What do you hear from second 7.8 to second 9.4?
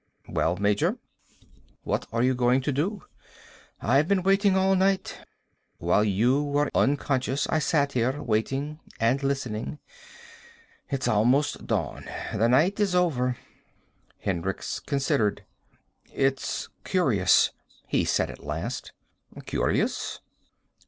here, waiting and